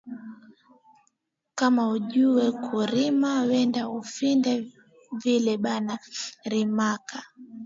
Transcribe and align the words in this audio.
Kama 1.57 1.81
aujuwe 1.87 2.45
ku 2.63 2.75
rima 2.93 3.31
wende 3.49 3.81
ufunde 3.99 4.53
vile 5.21 5.53
bana 5.65 5.93
rimaka 6.51 7.17